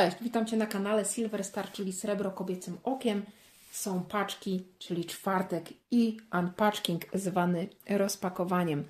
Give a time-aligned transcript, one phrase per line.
[0.00, 3.22] Cześć, witam Cię na kanale Silver Star, czyli Srebro Kobiecym Okiem.
[3.70, 8.84] Są paczki, czyli czwartek i unpacking zwany rozpakowaniem.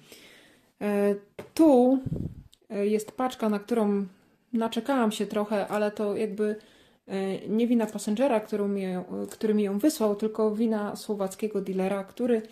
[0.80, 1.15] E,
[1.55, 1.98] tu
[2.70, 4.07] e, jest paczka, na którą
[4.52, 6.57] naczekałam się trochę, ale to jakby
[7.09, 12.05] e, nie wina passengera, który mi, ją, który mi ją wysłał, tylko wina słowackiego dealera,
[12.05, 12.42] który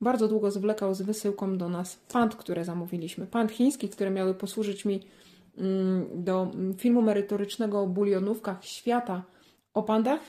[0.00, 3.26] bardzo długo zwlekał z wysyłką do nas pand, które zamówiliśmy.
[3.26, 5.00] Pand chiński, które miały posłużyć mi
[6.14, 9.22] do filmu merytorycznego o bulionówkach świata
[9.74, 10.20] o pandach,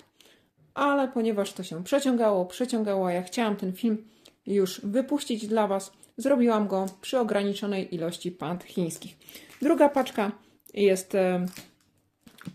[0.73, 4.05] ale ponieważ to się przeciągało, przeciągało, a ja chciałam ten film
[4.45, 9.17] już wypuścić dla Was, zrobiłam go przy ograniczonej ilości pand chińskich.
[9.61, 10.31] Druga paczka
[10.73, 11.45] jest e,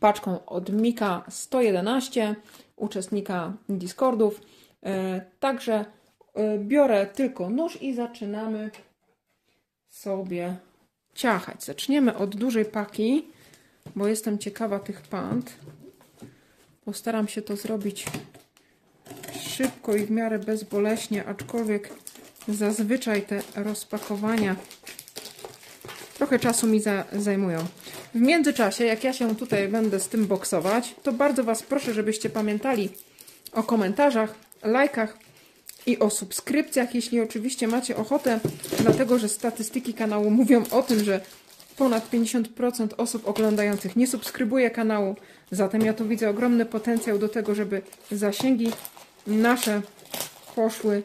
[0.00, 2.36] paczką od Mika 111,
[2.77, 4.41] uczestnika Discordów.
[4.82, 5.84] E, także
[6.34, 8.70] e, biorę tylko nóż i zaczynamy
[9.88, 10.56] sobie
[11.19, 11.64] ciachać.
[11.64, 13.24] Zaczniemy od dużej paki,
[13.97, 15.52] bo jestem ciekawa tych pand.
[16.84, 18.06] Postaram się to zrobić
[19.41, 21.91] szybko i w miarę bezboleśnie, aczkolwiek
[22.48, 24.56] zazwyczaj te rozpakowania
[26.19, 27.66] trochę czasu mi za, zajmują.
[28.14, 32.30] W międzyczasie, jak ja się tutaj będę z tym boksować, to bardzo Was proszę, żebyście
[32.30, 32.91] pamiętali
[33.53, 35.19] o komentarzach, lajkach,
[35.89, 38.41] i o subskrypcjach, jeśli oczywiście macie ochotę,
[38.81, 41.20] dlatego że statystyki kanału mówią o tym, że
[41.77, 45.16] ponad 50% osób oglądających nie subskrybuje kanału.
[45.50, 48.72] Zatem ja tu widzę ogromny potencjał do tego, żeby zasięgi
[49.27, 49.83] nasze
[50.55, 51.03] poszły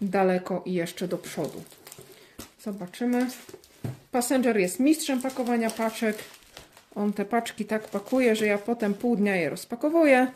[0.00, 1.62] daleko i jeszcze do przodu.
[2.62, 3.26] Zobaczymy.
[4.12, 6.18] Passenger jest mistrzem pakowania paczek.
[6.94, 10.26] On te paczki tak pakuje, że ja potem pół dnia je rozpakowuję,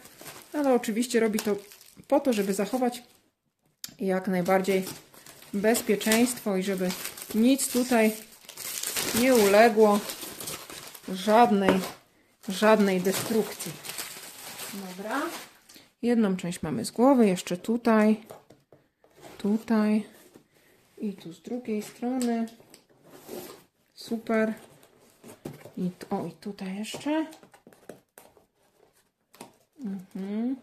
[0.52, 1.56] ale oczywiście robi to
[2.08, 3.02] po to, żeby zachować
[4.06, 4.84] jak najbardziej
[5.54, 6.90] bezpieczeństwo i żeby
[7.34, 8.12] nic tutaj
[9.20, 10.00] nie uległo
[11.08, 11.80] żadnej,
[12.48, 13.72] żadnej destrukcji.
[14.74, 15.22] Dobra.
[16.02, 18.20] Jedną część mamy z głowy, jeszcze tutaj,
[19.38, 20.06] tutaj
[20.98, 22.46] i tu z drugiej strony.
[23.94, 24.54] Super.
[25.76, 27.26] I, o, i tutaj jeszcze.
[29.84, 30.56] Mhm.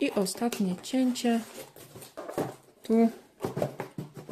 [0.00, 1.40] I ostatnie cięcie
[2.82, 3.08] tu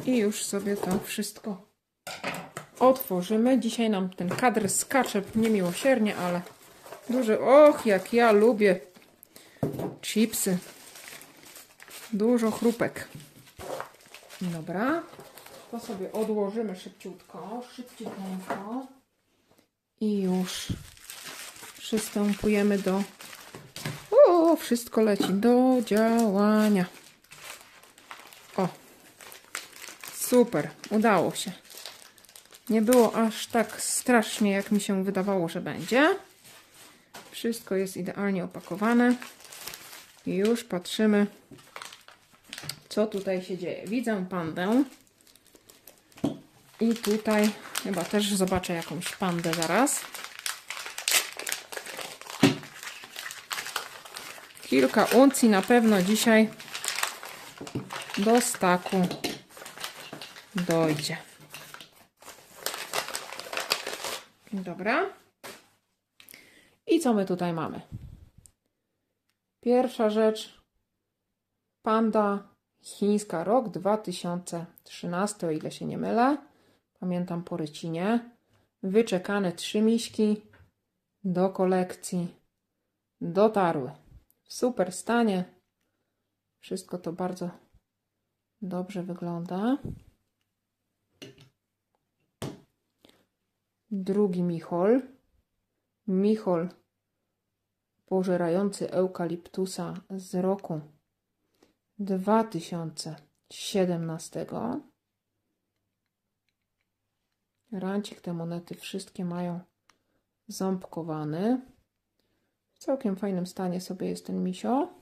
[0.05, 1.61] i już sobie to wszystko
[2.79, 3.59] otworzymy.
[3.59, 6.41] Dzisiaj nam ten kadr skacze niemiłosiernie, ale
[7.09, 7.39] duży.
[7.39, 8.79] Och, jak ja lubię
[10.01, 10.57] chipsy.
[12.13, 13.07] Dużo chrupek.
[14.41, 15.03] Dobra.
[15.71, 18.87] To sobie odłożymy szybciutko, szybciutko.
[20.01, 20.67] I już
[21.77, 23.03] przystępujemy do
[24.55, 26.85] wszystko leci do działania.
[28.57, 28.67] O,
[30.17, 31.51] super, udało się.
[32.69, 36.15] Nie było aż tak strasznie, jak mi się wydawało, że będzie.
[37.31, 39.15] Wszystko jest idealnie opakowane.
[40.25, 41.27] I już patrzymy,
[42.89, 43.87] co tutaj się dzieje.
[43.87, 44.83] Widzę pandę.
[46.79, 47.49] I tutaj
[47.83, 50.01] chyba też zobaczę jakąś pandę zaraz.
[54.73, 56.49] Kilka uncji na pewno dzisiaj
[58.17, 58.97] do staku
[60.55, 61.17] dojdzie.
[64.53, 65.09] Dobra.
[66.87, 67.81] I co my tutaj mamy?
[69.61, 70.61] Pierwsza rzecz.
[71.81, 72.43] Panda
[72.81, 76.37] chińska rok 2013, o ile się nie mylę.
[76.99, 78.31] Pamiętam po rycinie.
[78.83, 80.41] Wyczekane trzy miśki
[81.23, 82.27] do kolekcji
[83.21, 84.02] dotarły
[84.53, 85.53] super stanie.
[86.59, 87.49] Wszystko to bardzo
[88.61, 89.77] dobrze wygląda.
[93.91, 95.01] Drugi Michol.
[96.07, 96.69] Michol
[98.05, 100.81] pożerający eukaliptusa z roku
[101.99, 104.45] 2017.
[107.71, 109.59] Rancik te monety wszystkie mają
[110.47, 111.72] ząbkowany.
[112.83, 114.93] W całkiem fajnym stanie sobie jest ten misio.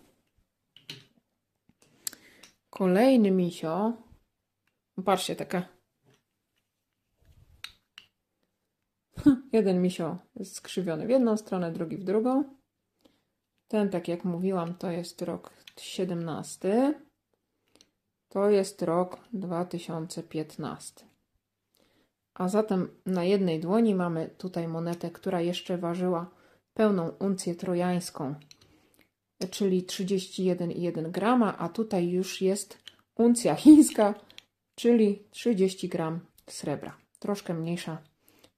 [2.70, 3.94] Kolejny misio.
[5.06, 5.66] Patrzcie, taka.
[9.54, 12.44] Jeden misio jest skrzywiony w jedną stronę, drugi w drugą.
[13.68, 17.02] Ten, tak jak mówiłam, to jest rok 17.
[18.30, 21.06] To jest rok 2015.
[22.34, 26.41] A zatem na jednej dłoni mamy tutaj monetę, która jeszcze ważyła
[26.74, 28.36] pełną uncję trojańską,
[29.50, 32.78] czyli 31,1 grama, a tutaj już jest
[33.16, 34.14] uncja chińska,
[34.76, 36.98] czyli 30 gram srebra.
[37.20, 38.02] Troszkę mniejsza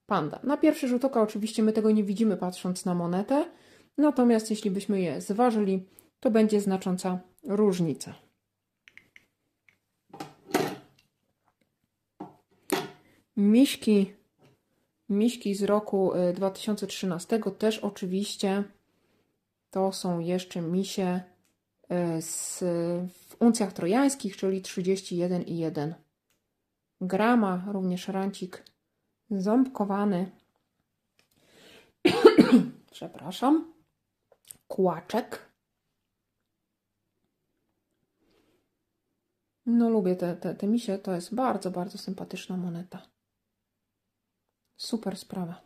[0.06, 0.40] panda.
[0.44, 3.46] Na pierwszy rzut oka oczywiście my tego nie widzimy patrząc na monetę,
[3.98, 5.86] natomiast jeśli byśmy je zważyli,
[6.20, 8.16] to będzie znacząca różnica.
[13.38, 14.14] Miśki,
[15.10, 18.64] miśki z roku 2013 y, też oczywiście
[19.70, 21.22] to są jeszcze misie
[22.18, 22.60] y, z,
[23.14, 25.94] w uncjach trojańskich, czyli 31,1
[27.02, 28.64] grama, również rancik
[29.32, 30.32] ząbkowany.
[32.92, 33.74] Przepraszam.
[34.68, 35.54] Kłaczek.
[39.66, 43.13] No lubię te, te, te misie, to jest bardzo, bardzo sympatyczna moneta.
[44.76, 45.62] Super sprawa.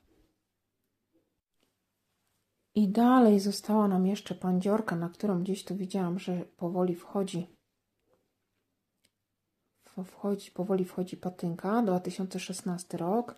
[2.76, 7.48] I dalej została nam jeszcze pandziorka, na którą gdzieś tu widziałam, że powoli wchodzi.
[10.06, 11.82] Wchodzi, powoli wchodzi patynka.
[11.82, 13.36] 2016 rok.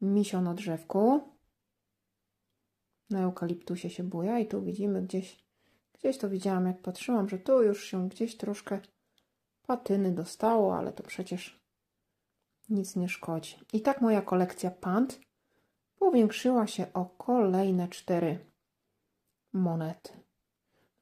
[0.00, 1.20] Misio na drzewku.
[3.10, 5.44] Na eukaliptusie się buja i tu widzimy gdzieś,
[5.92, 8.80] gdzieś to widziałam jak patrzyłam, że tu już się gdzieś troszkę
[9.66, 11.59] patyny dostało, ale to przecież
[12.70, 13.56] nic nie szkodzi.
[13.72, 15.20] I tak moja kolekcja pant
[15.98, 18.38] powiększyła się o kolejne cztery
[19.52, 20.12] monety.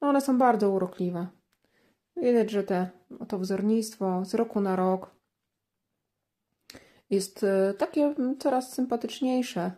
[0.01, 1.27] No one są bardzo urokliwe.
[2.17, 2.89] Widać, że te,
[3.27, 5.15] to wzornictwo z roku na rok
[7.09, 9.71] jest e, takie coraz sympatyczniejsze.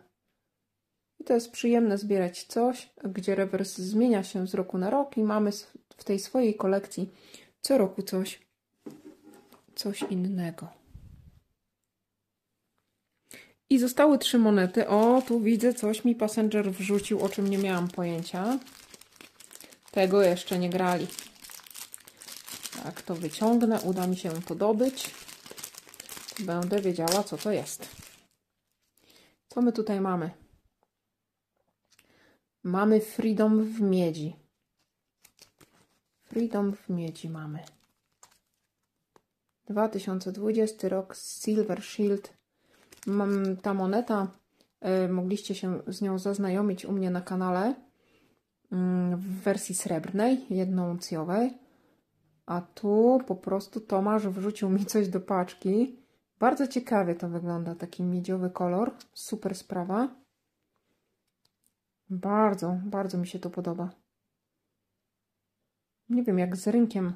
[1.20, 5.22] I to jest przyjemne zbierać coś, gdzie rewers zmienia się z roku na rok i
[5.22, 5.50] mamy
[5.96, 7.10] w tej swojej kolekcji
[7.60, 8.40] co roku coś,
[9.74, 10.81] coś innego.
[13.72, 14.88] I zostały trzy monety.
[14.88, 18.58] O, tu widzę, coś mi Passenger wrzucił, o czym nie miałam pojęcia.
[19.90, 21.06] Tego jeszcze nie grali.
[22.82, 23.80] Tak, to wyciągnę.
[23.80, 25.10] Uda mi się to dobyć.
[26.40, 27.88] Będę wiedziała, co to jest.
[29.48, 30.30] Co my tutaj mamy?
[32.62, 34.36] Mamy Freedom w miedzi.
[36.24, 37.64] Freedom w miedzi mamy.
[39.68, 42.41] 2020 rok Silver Shield
[43.62, 44.28] ta moneta,
[45.04, 47.74] y, mogliście się z nią zaznajomić u mnie na kanale
[48.72, 51.58] mm, w wersji srebrnej, jednouncjowej.
[52.46, 55.96] A tu po prostu Tomasz wrzucił mi coś do paczki.
[56.38, 58.90] Bardzo ciekawie to wygląda, taki miedziowy kolor.
[59.14, 60.08] Super sprawa.
[62.10, 63.90] Bardzo, bardzo mi się to podoba.
[66.08, 67.12] Nie wiem, jak z rynkiem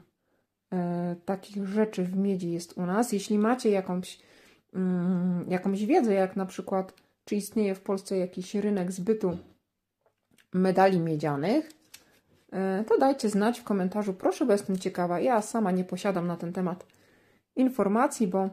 [0.73, 3.13] e, takich rzeczy w miedzi jest u nas.
[3.13, 4.21] Jeśli macie jakąś
[5.49, 6.95] jakąś wiedzę, jak na przykład,
[7.25, 9.39] czy istnieje w Polsce jakiś rynek zbytu
[10.53, 11.71] medali miedzianych,
[12.53, 15.21] e, to dajcie znać w komentarzu, proszę, bo jestem ciekawa.
[15.21, 16.87] Ja sama nie posiadam na ten temat
[17.57, 18.51] informacji, bo,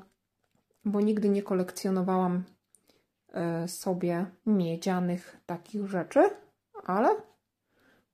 [0.86, 2.44] bo nigdy nie kolekcjonowałam
[3.34, 6.20] e, sobie miedzianych takich rzeczy,
[6.86, 7.10] ale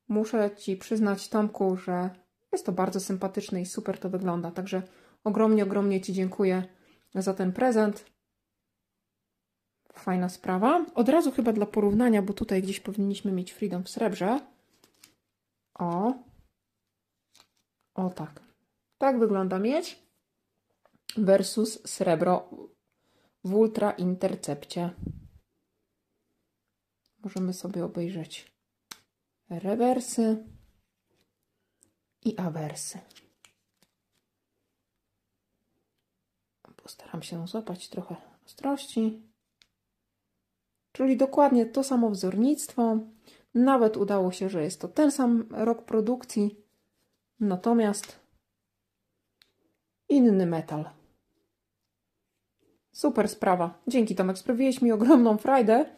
[0.08, 2.10] muszę Ci przyznać, Tomku, że
[2.52, 4.50] jest to bardzo sympatyczne i super to wygląda.
[4.50, 4.82] Także
[5.24, 6.64] ogromnie, ogromnie Ci dziękuję
[7.14, 8.04] za ten prezent.
[9.92, 10.86] Fajna sprawa.
[10.94, 14.40] Od razu chyba dla porównania, bo tutaj gdzieś powinniśmy mieć Freedom w srebrze.
[15.74, 16.14] O.
[17.94, 18.40] O tak.
[18.98, 20.02] Tak wygląda miedź
[21.16, 22.50] versus srebro
[23.44, 24.90] w Ultra Intercepcie.
[27.18, 28.52] Możemy sobie obejrzeć
[29.50, 30.44] rewersy
[32.24, 32.98] i awersy.
[36.90, 38.16] Postaram się złapać trochę
[38.46, 39.22] ostrości.
[40.92, 42.98] Czyli dokładnie to samo wzornictwo.
[43.54, 46.64] Nawet udało się, że jest to ten sam rok produkcji,
[47.40, 48.20] natomiast
[50.08, 50.90] inny metal.
[52.92, 53.82] Super sprawa.
[53.86, 55.96] Dzięki Tomek, sprawiłeś mi ogromną frajdę.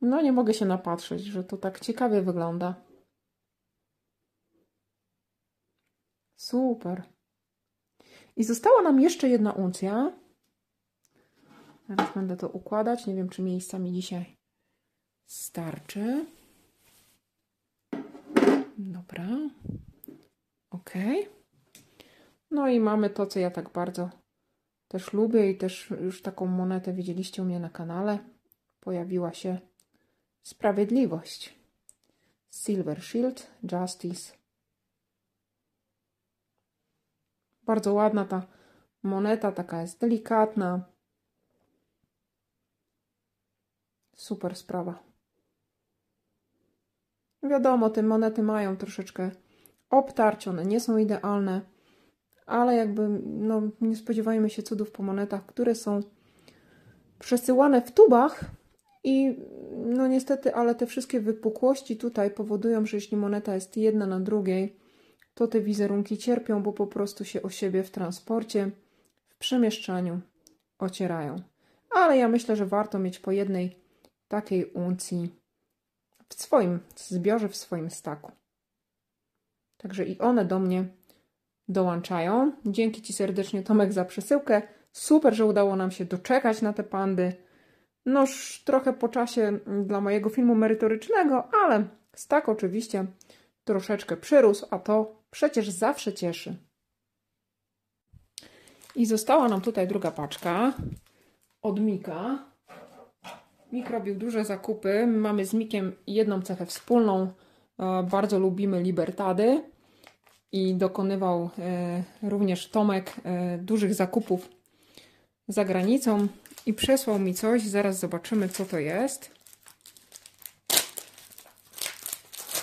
[0.00, 2.74] No nie mogę się napatrzeć, że to tak ciekawie wygląda.
[6.36, 7.17] Super.
[8.38, 10.12] I została nam jeszcze jedna uncja.
[11.86, 13.06] Teraz będę to układać.
[13.06, 14.36] Nie wiem, czy miejsca mi dzisiaj
[15.26, 16.26] starczy.
[18.78, 19.26] Dobra.
[20.70, 20.90] Ok.
[22.50, 24.10] No i mamy to, co ja tak bardzo
[24.88, 28.18] też lubię i też już taką monetę widzieliście u mnie na kanale.
[28.80, 29.58] Pojawiła się
[30.42, 31.58] Sprawiedliwość.
[32.50, 34.37] Silver Shield, Justice,
[37.68, 38.46] Bardzo ładna ta
[39.02, 40.84] moneta, taka jest delikatna.
[44.16, 45.02] Super sprawa.
[47.42, 49.30] Wiadomo, te monety mają troszeczkę
[49.90, 51.60] obtarć, one nie są idealne,
[52.46, 56.00] ale jakby no, nie spodziewajmy się cudów po monetach, które są
[57.18, 58.44] przesyłane w tubach,
[59.04, 59.36] I
[59.86, 64.77] no niestety, ale te wszystkie wypukłości tutaj powodują, że jeśli moneta jest jedna na drugiej,
[65.38, 68.70] to te wizerunki cierpią, bo po prostu się o siebie w transporcie,
[69.28, 70.20] w przemieszczaniu
[70.78, 71.42] ocierają.
[71.90, 73.76] Ale ja myślę, że warto mieć po jednej
[74.28, 75.30] takiej uncji
[76.28, 78.32] w swoim zbiorze, w swoim staku.
[79.76, 80.84] Także i one do mnie
[81.68, 82.52] dołączają.
[82.66, 84.62] Dzięki Ci serdecznie, Tomek, za przesyłkę.
[84.92, 87.32] Super, że udało nam się doczekać na te pandy.
[88.06, 93.06] Noż trochę po czasie dla mojego filmu merytorycznego, ale stak oczywiście
[93.64, 96.56] troszeczkę przyrósł, a to przecież zawsze cieszy.
[98.94, 100.72] I została nam tutaj druga paczka
[101.62, 102.38] od Mika.
[103.72, 105.06] Mik robił duże zakupy.
[105.06, 107.32] Mamy z Mikiem jedną cechę wspólną.
[107.78, 109.62] E, bardzo lubimy Libertady
[110.52, 114.48] i dokonywał e, również Tomek e, dużych zakupów
[115.48, 116.28] za granicą
[116.66, 117.62] i przesłał mi coś.
[117.62, 119.38] Zaraz zobaczymy, co to jest.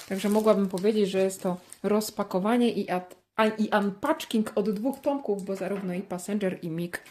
[0.09, 3.15] Także mogłabym powiedzieć, że jest to rozpakowanie i, ad,
[3.57, 7.03] i unpacking od dwóch tomków, bo zarówno i Passenger i Mig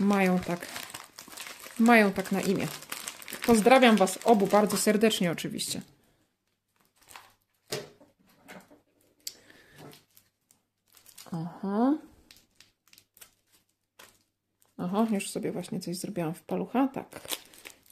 [0.00, 0.66] mają tak,
[1.78, 2.66] mają tak na imię.
[3.46, 5.82] Pozdrawiam Was obu bardzo serdecznie oczywiście.
[11.32, 11.98] Aha.
[14.78, 16.88] Aha, już sobie właśnie coś zrobiłam w palucha.
[16.88, 17.20] Tak.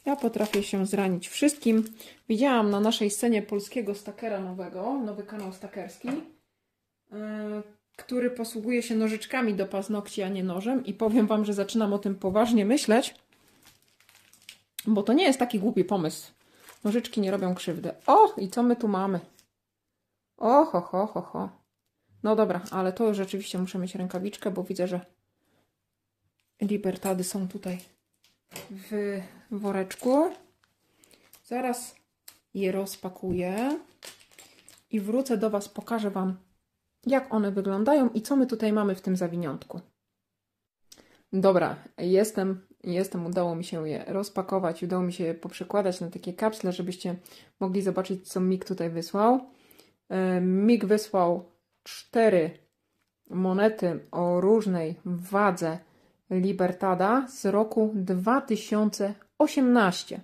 [0.05, 1.83] Ja potrafię się zranić wszystkim.
[2.29, 7.17] Widziałam na naszej scenie polskiego stakera nowego, nowy kanał stakerski, yy,
[7.95, 10.85] który posługuje się nożyczkami do paznokci, a nie nożem.
[10.85, 13.15] I powiem Wam, że zaczynam o tym poważnie myśleć,
[14.87, 16.31] bo to nie jest taki głupi pomysł.
[16.83, 17.91] Nożyczki nie robią krzywdy.
[18.07, 19.19] O, i co my tu mamy?
[20.37, 21.49] O, ho, ho, ho, ho.
[22.23, 25.05] No dobra, ale to rzeczywiście muszę mieć rękawiczkę, bo widzę, że
[26.61, 27.77] libertady są tutaj
[28.71, 30.31] w woreczku.
[31.45, 31.95] Zaraz
[32.53, 33.79] je rozpakuję
[34.91, 36.37] i wrócę do Was, pokażę Wam,
[37.05, 39.81] jak one wyglądają i co my tutaj mamy w tym zawiniątku.
[41.33, 46.33] Dobra, jestem, jestem, udało mi się je rozpakować, udało mi się je poprzekładać na takie
[46.33, 47.15] kapsle, żebyście
[47.59, 49.39] mogli zobaczyć, co Mik tutaj wysłał.
[50.09, 51.51] E, Mik wysłał
[51.83, 52.51] cztery
[53.29, 55.79] monety o różnej wadze
[56.29, 57.93] Libertada z roku
[59.45, 60.21] 2018.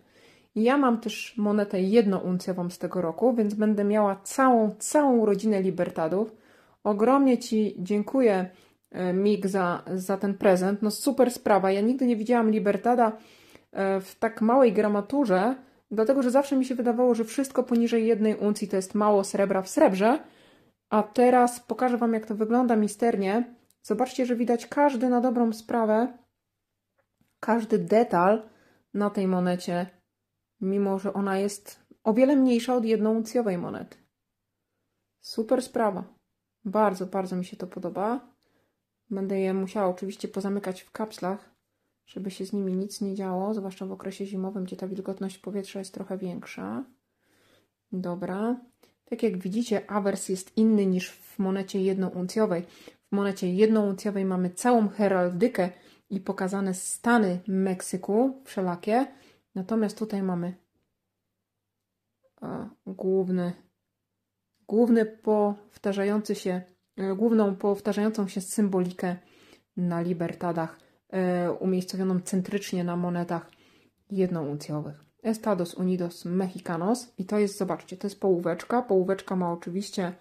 [0.56, 6.36] Ja mam też monetę jednouncjową z tego roku, więc będę miała całą, całą rodzinę Libertadów.
[6.84, 8.50] Ogromnie Ci dziękuję,
[8.92, 10.82] e, Mig, za, za ten prezent.
[10.82, 11.72] No super sprawa.
[11.72, 13.18] Ja nigdy nie widziałam Libertada
[13.72, 15.56] e, w tak małej gramaturze,
[15.92, 19.62] dlatego że zawsze mi się wydawało, że wszystko poniżej jednej uncji to jest mało srebra
[19.62, 20.20] w srebrze.
[20.90, 23.56] A teraz pokażę Wam, jak to wygląda misternie.
[23.82, 26.18] Zobaczcie, że widać każdy na dobrą sprawę,
[27.40, 28.42] każdy detal
[28.98, 29.86] na tej monecie,
[30.62, 33.98] mimo że ona jest o wiele mniejsza od jednouncjowej monety.
[35.20, 36.04] Super sprawa.
[36.66, 38.34] Bardzo, bardzo mi się to podoba.
[39.10, 41.56] Będę je musiała oczywiście pozamykać w kapslach,
[42.06, 45.80] żeby się z nimi nic nie działo, zwłaszcza w okresie zimowym, gdzie ta wilgotność powietrza
[45.80, 46.84] jest trochę większa.
[47.92, 48.60] Dobra.
[49.06, 52.63] Tak jak widzicie, awers jest inny niż w monecie jednouncjowej.
[53.12, 55.70] W monecie jednouncjowej mamy całą heraldykę
[56.10, 59.08] i pokazane stany Meksyku wszelakie.
[59.56, 60.54] Natomiast tutaj mamy
[62.42, 63.54] a, główny,
[64.68, 66.62] główny powtarzający się,
[66.98, 69.16] e, główną powtarzającą się symbolikę
[69.78, 73.52] na libertadach, e, umiejscowioną centrycznie na monetach
[74.12, 75.08] jednouncjowych.
[75.24, 78.82] Estados Unidos Mexicanos i to jest, zobaczcie, to jest połóweczka.
[78.82, 80.14] Połóweczka ma oczywiście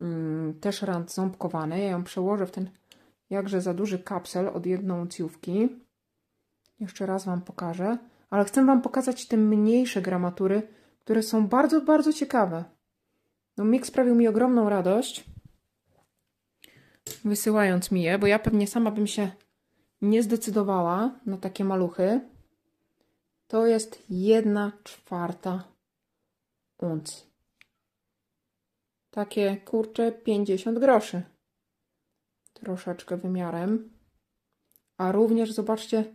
[0.00, 1.78] mm, też rand ząbkowany.
[1.80, 2.70] Ja ją przełożę w ten
[3.32, 5.68] jakże za duży kapsel od jednouncjówki.
[6.80, 7.98] Jeszcze raz Wam pokażę.
[8.30, 10.62] Ale chcę Wam pokazać te mniejsze gramatury,
[11.00, 12.64] które są bardzo, bardzo ciekawe.
[13.56, 15.24] No, Mik sprawił mi ogromną radość,
[17.24, 19.30] wysyłając mi je, bo ja pewnie sama bym się
[20.02, 22.20] nie zdecydowała na takie maluchy
[23.52, 25.64] to jest jedna czwarta
[26.78, 27.26] uncji.
[29.10, 31.22] Takie kurcze 50 groszy.
[32.64, 33.90] Troszeczkę wymiarem.
[34.98, 36.14] A również zobaczcie,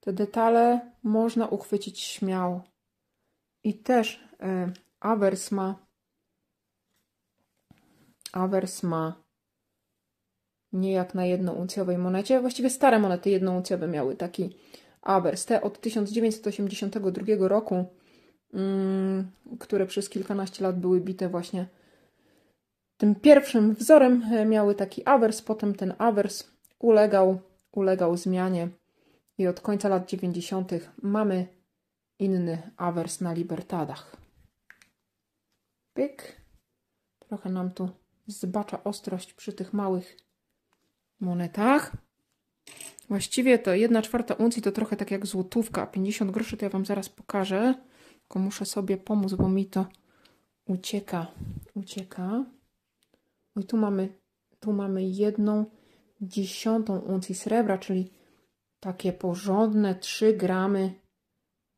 [0.00, 2.62] te detale można uchwycić śmiało.
[3.64, 5.86] I też y, awers ma
[8.32, 9.24] awers ma
[10.72, 12.40] nie jak na jednouncjowej monecie.
[12.40, 14.56] Właściwie stare monety jednouncjowe miały taki
[15.04, 17.84] Avers, te od 1982 roku,
[18.54, 21.66] mm, które przez kilkanaście lat były bite właśnie
[22.96, 27.40] tym pierwszym wzorem, e, miały taki awers, potem ten awers ulegał,
[27.72, 28.68] ulegał zmianie
[29.38, 30.72] i od końca lat 90.
[31.02, 31.46] mamy
[32.18, 34.16] inny awers na Libertadach.
[35.94, 36.44] Pyk.
[37.18, 37.88] Trochę nam tu
[38.26, 40.16] zbacza ostrość przy tych małych
[41.20, 41.92] monetach.
[43.08, 45.86] Właściwie to 1 czwarta uncji to trochę tak jak złotówka.
[45.86, 47.74] 50 groszy to ja Wam zaraz pokażę.
[48.20, 49.86] Tylko muszę sobie pomóc, bo mi to
[50.66, 51.26] ucieka.
[51.74, 52.44] Ucieka.
[53.56, 54.18] I tu mamy,
[54.60, 55.64] tu mamy jedną
[56.20, 58.12] dziesiątą uncji srebra, czyli
[58.80, 60.94] takie porządne 3 gramy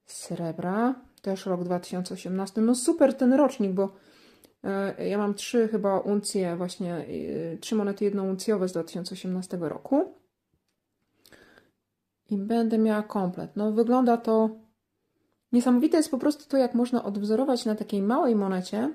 [0.04, 0.94] srebra.
[1.22, 2.60] Też rok 2018.
[2.60, 3.94] No super ten rocznik, bo
[4.64, 10.14] e, ja mam trzy chyba uncje, właśnie e, trzy monety jednouncjowe z 2018 roku.
[12.30, 13.56] I będę miała komplet.
[13.56, 14.50] No wygląda to
[15.52, 18.94] niesamowite jest po prostu to, jak można odwzorować na takiej małej monecie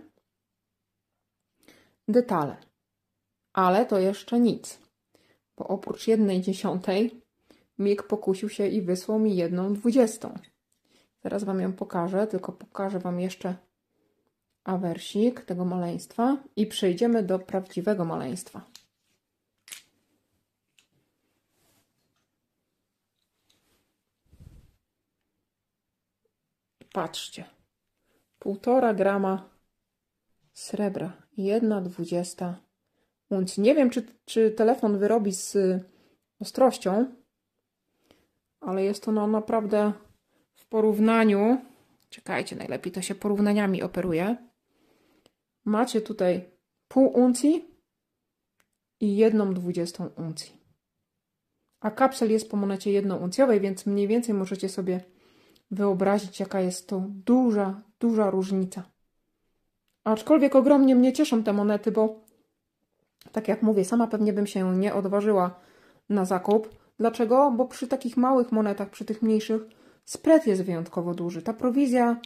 [2.08, 2.71] detale.
[3.54, 4.80] Ale to jeszcze nic,
[5.58, 7.22] bo oprócz jednej dziesiątej
[7.80, 10.34] Mig pokusił się i wysłał mi jedną dwudziestą.
[11.24, 13.56] Zaraz Wam ją pokażę, tylko pokażę Wam jeszcze
[14.64, 18.62] awersik tego maleństwa i przejdziemy do prawdziwego maleństwa.
[26.94, 27.46] Patrzcie,
[28.40, 29.50] półtora grama
[30.54, 32.71] srebra, jedna dwudziesta
[33.32, 33.64] uncji.
[33.64, 35.58] Nie wiem, czy, czy telefon wyrobi z
[36.40, 37.06] ostrością,
[38.60, 39.94] ale jest ono naprawdę
[40.54, 41.58] w porównaniu.
[42.10, 44.38] Czekajcie, najlepiej to się porównaniami operuje.
[45.66, 46.50] Macie tutaj
[46.88, 47.66] pół uncji
[49.00, 50.62] i jedną dwudziestą uncji.
[51.80, 55.04] A kapsel jest po monecie jednouncjowej, więc mniej więcej możecie sobie
[55.72, 58.84] wyobrazić, jaka jest to duża, duża różnica.
[60.04, 62.21] Aczkolwiek ogromnie mnie cieszą te monety, bo
[63.32, 65.60] tak jak mówię, sama pewnie bym się nie odważyła
[66.10, 66.82] na zakup.
[66.98, 67.52] Dlaczego?
[67.52, 69.62] Bo przy takich małych monetach, przy tych mniejszych,
[70.06, 71.42] spread jest wyjątkowo duży.
[71.42, 72.22] Ta prowizja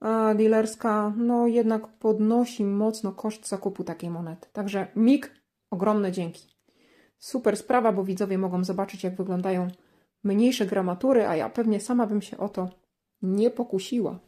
[0.00, 4.48] a, dealerska, no jednak podnosi mocno koszt zakupu takiej monety.
[4.52, 5.32] Także MIG,
[5.70, 6.58] ogromne dzięki.
[7.18, 9.68] Super sprawa, bo widzowie mogą zobaczyć, jak wyglądają
[10.24, 12.70] mniejsze gramatury, a ja pewnie sama bym się o to
[13.22, 14.18] nie pokusiła.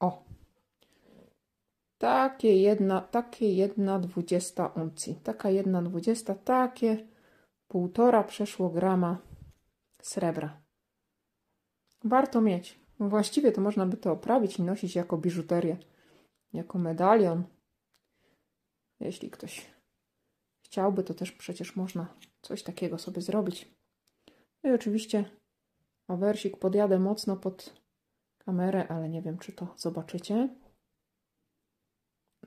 [0.00, 0.24] O.
[2.02, 5.14] Takie jedna, takie jedna dwudziesta uncji.
[5.14, 7.08] Taka jedna dwudziesta, takie
[7.68, 9.18] półtora przeszło grama
[10.02, 10.60] srebra.
[12.04, 12.80] Warto mieć.
[13.00, 15.76] Właściwie to można by to oprawić i nosić jako biżuterię,
[16.52, 17.44] jako medalion.
[19.00, 19.70] Jeśli ktoś
[20.62, 23.74] chciałby, to też przecież można coś takiego sobie zrobić.
[24.62, 25.24] No i oczywiście
[26.08, 27.80] awersik podjadę mocno pod
[28.38, 30.61] kamerę, ale nie wiem, czy to zobaczycie.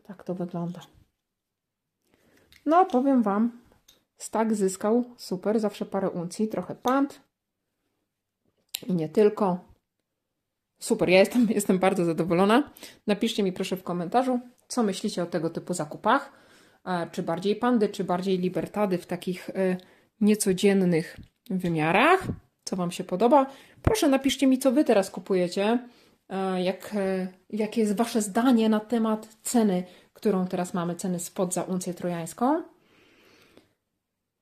[0.07, 0.81] Tak to wygląda.
[2.65, 3.51] No, powiem Wam,
[4.17, 7.21] stak zyskał super, zawsze parę uncji, trochę pant
[8.87, 9.59] i nie tylko.
[10.79, 12.71] Super, ja jestem, jestem bardzo zadowolona.
[13.07, 16.31] Napiszcie mi proszę w komentarzu, co myślicie o tego typu zakupach.
[16.85, 19.77] E, czy bardziej pandy, czy bardziej libertady w takich e,
[20.21, 21.17] niecodziennych
[21.49, 22.23] wymiarach,
[22.63, 23.45] co Wam się podoba.
[23.81, 25.87] Proszę napiszcie mi, co Wy teraz kupujecie,
[26.63, 29.83] jak, e, jakie jest Wasze zdanie na temat ceny,
[30.13, 32.63] którą teraz mamy, ceny spod za uncję trojańską.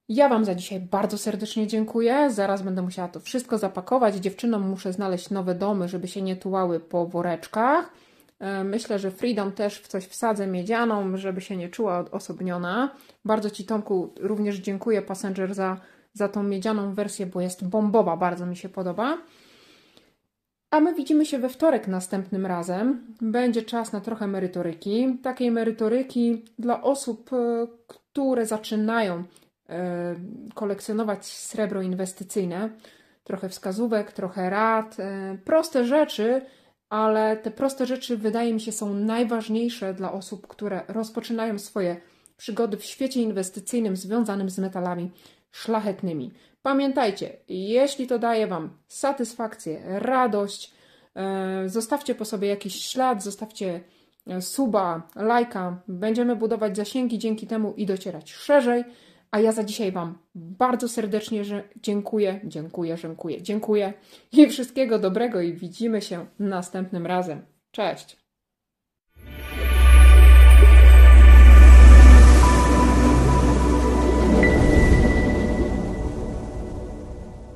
[0.10, 2.30] Ja Wam za dzisiaj bardzo serdecznie dziękuję.
[2.32, 4.16] Zaraz będę musiała to wszystko zapakować.
[4.16, 7.94] Dziewczynom muszę znaleźć nowe domy, żeby się nie tułały po woreczkach.
[8.40, 12.96] E, myślę, że Freedom też w coś wsadzę miedzianą, żeby się nie czuła odosobniona.
[13.26, 15.78] Bardzo Ci, Tomku, również dziękuję, Passenger, za
[16.14, 19.18] za tą miedzianą wersję, bo jest bombowa, bardzo mi się podoba.
[20.74, 23.16] A my widzimy się we wtorek następnym razem.
[23.22, 25.18] Będzie czas na trochę merytoryki.
[25.24, 29.24] Takiej merytoryki dla osób, e, które zaczynają
[29.70, 30.16] e,
[30.54, 32.70] kolekcjonować srebro inwestycyjne.
[33.24, 36.42] Trochę wskazówek, trochę rad, e, proste rzeczy,
[36.90, 41.98] ale te proste rzeczy wydaje mi się są najważniejsze dla osób, które rozpoczynają swoje
[42.38, 45.12] przygody w świecie inwestycyjnym związanym z metalami
[45.54, 46.32] szlachetnymi.
[46.62, 50.74] Pamiętajcie, jeśli to daje Wam satysfakcję, radość,
[51.16, 53.82] e, zostawcie po sobie jakiś ślad, zostawcie
[54.28, 55.82] e, suba, lajka.
[55.88, 58.84] Będziemy budować zasięgi dzięki temu i docierać szerzej.
[59.32, 61.44] A ja za dzisiaj Wam bardzo serdecznie
[61.82, 63.94] dziękuję, dziękuję, dziękuję, dziękuję
[64.32, 67.42] i wszystkiego dobrego i widzimy się następnym razem.
[67.72, 68.23] Cześć!